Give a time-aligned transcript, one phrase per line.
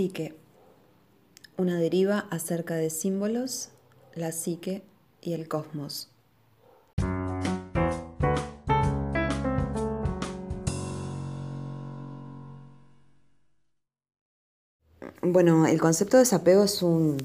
[0.00, 0.34] Psique.
[1.58, 3.68] Una deriva acerca de símbolos,
[4.14, 4.82] la psique
[5.20, 6.08] y el cosmos.
[15.20, 17.18] Bueno, el concepto de desapego es un,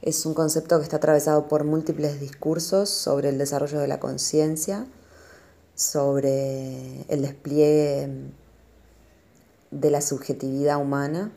[0.00, 4.86] es un concepto que está atravesado por múltiples discursos sobre el desarrollo de la conciencia,
[5.74, 8.08] sobre el despliegue
[9.72, 11.32] de la subjetividad humana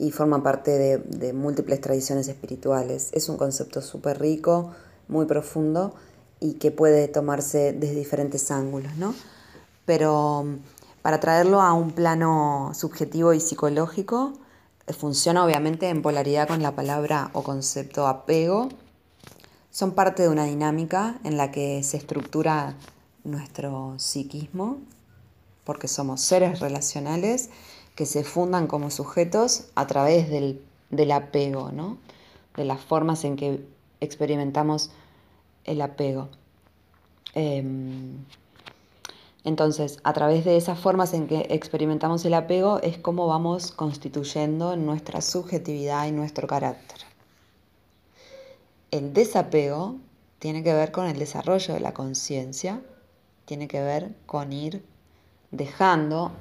[0.00, 3.10] y forma parte de, múltiples tradiciones espirituales.
[3.12, 4.70] Es un concepto súper rico,
[5.08, 5.94] muy profundo
[6.40, 9.14] y que puede tomarse desde diferentes ángulos, ¿no?
[9.84, 10.56] Pero mm,
[11.02, 14.32] para traerlo a un plano subjetivo y psicológico,
[14.86, 18.70] eh, funciona obviamente en polaridad con la palabra o concepto apego.
[19.70, 22.74] Son parte de una dinámica en la que se estructura
[23.22, 24.78] nuestro psiquismo,
[25.64, 27.50] porque somos seres relacionales
[27.94, 31.98] que se fundan como sujetos a través del, apego, ¿no?
[32.56, 33.64] de las formas en que
[34.00, 34.90] experimentamos
[35.64, 36.28] el apego.
[37.34, 38.24] Em,
[39.44, 44.76] entonces, a través de esas formas en que experimentamos el apego es como vamos constituyendo
[44.76, 46.98] nuestra subjetividad y nuestro carácter.
[48.90, 49.96] El desapego
[50.40, 52.82] tiene que ver con el desarrollo de la conciencia,
[53.46, 54.84] tiene que ver con ir
[55.50, 56.32] dejando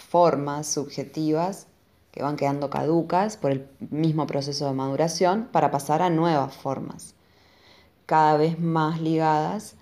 [0.00, 1.66] formas subjetivas
[2.10, 7.14] que van quedando caducas por el mismo proceso de maduración para pasar a nuevas formas,
[8.06, 9.76] cada vez más ligadas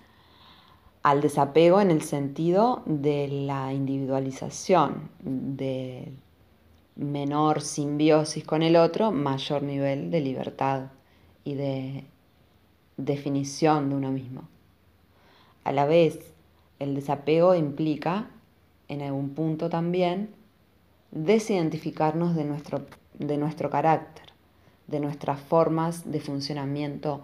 [1.03, 6.13] al desapego en el sentido de la individualización, de
[6.97, 10.89] menor simbiosis con el otro, mayor nivel de libertad
[11.45, 12.05] y de
[12.97, 14.49] definición de uno mismo.
[15.65, 16.35] A la vez,
[16.79, 18.29] el desapego implica
[18.89, 20.31] en algún punto también
[21.11, 22.87] desidentificarnos de nuestro,
[23.19, 24.33] de nuestro carácter,
[24.87, 27.21] de nuestras formas de funcionamiento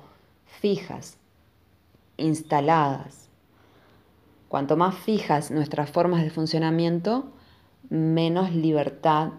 [0.61, 1.17] fijas,
[2.17, 3.29] instaladas.
[4.49, 7.27] Cuanto más fijas nuestras formas de funcionamiento,
[7.89, 9.31] menos libertad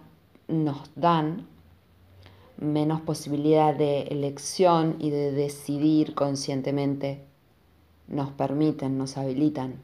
[0.48, 1.48] nos dan,
[2.58, 7.24] menos posibilidad de elección y de decidir conscientemente
[8.08, 9.80] nos permiten, nos habilitan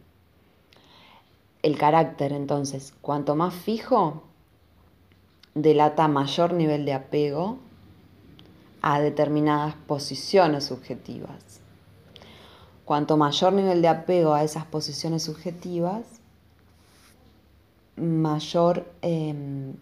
[1.64, 4.24] el carácter, entonces, cuanto más fijo,
[5.54, 7.60] delata mayor nivel de apego
[8.82, 11.60] a determinadas posiciones subjetivas.
[12.86, 16.06] Cuanto mayor nivel de apego a esas posiciones subjetivas,
[17.96, 19.76] mayor em,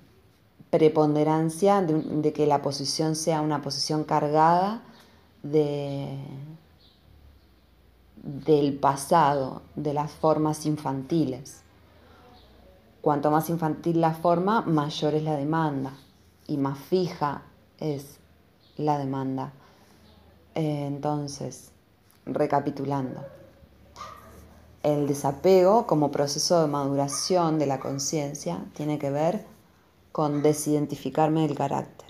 [0.69, 4.81] preponderancia de, que la posición sea una posición cargada
[5.43, 6.19] de,
[8.21, 11.63] del pasado, de las formas infantiles.
[13.01, 15.93] Cuanto más infantil la forma, mayor es la demanda
[16.47, 17.43] y más fija
[17.79, 18.17] es
[18.77, 19.53] la demanda.
[20.55, 21.71] Eh, entonces,
[22.25, 23.21] recapitulando,
[24.83, 29.45] el desapego como proceso de maduración de la conciencia tiene que ver
[30.11, 32.09] con desidentificarme del carácter.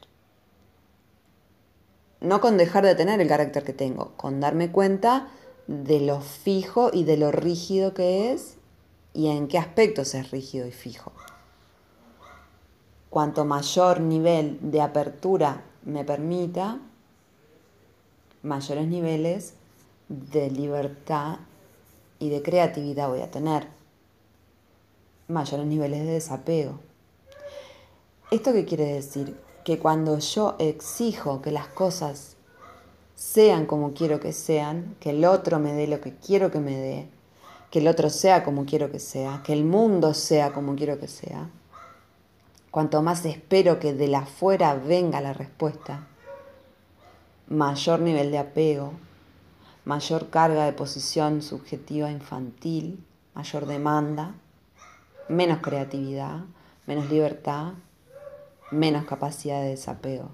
[2.22, 5.30] No con dejar de tener el carácter que tengo, con darme cuenta
[5.68, 8.59] de lo fijo y de lo rígido que es
[9.19, 11.12] y en qué aspectos es rígido y fijo.
[13.09, 16.80] Cuanto mayor nivel de apertura me permita,
[18.41, 19.56] mayores niveles
[20.08, 21.40] de libertad
[22.18, 23.68] y de creatividad voy a tener,
[25.28, 26.79] mayores niveles de desapego.
[28.31, 29.38] ¿Esto qué quiere decir?
[29.66, 32.38] Que cuando yo exijo que las cosas
[33.16, 36.78] sean como quiero que sean, que el otro me dé lo que quiero que me
[36.78, 37.09] dé,
[37.69, 41.07] que el otro sea como quiero que sea, que el mundo sea como quiero que
[41.07, 41.50] sea,
[42.72, 46.08] cuanto más espero que de la afuera venga la respuesta,
[47.47, 48.94] mayor nivel de apego,
[49.85, 53.03] mayor carga de posición subjetiva infantil,
[53.34, 54.34] mayor demanda,
[55.28, 56.41] menos creatividad,
[56.85, 57.73] menos libertad,
[58.72, 60.29] menos capacidad de desapego.